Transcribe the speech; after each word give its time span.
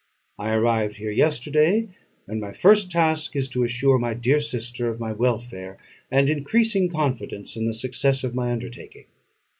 I 0.39 0.51
arrived 0.55 0.95
here 0.95 1.11
yesterday; 1.11 1.89
and 2.27 2.41
my 2.41 2.53
first 2.53 2.89
task 2.89 3.35
is 3.35 3.47
to 3.49 3.63
assure 3.63 3.99
my 3.99 4.15
dear 4.15 4.39
sister 4.39 4.89
of 4.89 4.99
my 4.99 5.11
welfare, 5.11 5.77
and 6.09 6.27
increasing 6.27 6.89
confidence 6.89 7.55
in 7.55 7.67
the 7.67 7.73
success 7.75 8.23
of 8.23 8.33
my 8.33 8.51
undertaking. 8.51 9.05